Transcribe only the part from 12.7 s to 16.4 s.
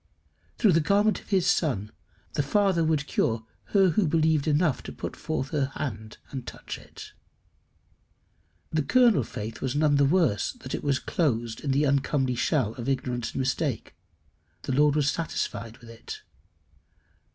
of ignorance and mistake. The Lord was satisfied with it.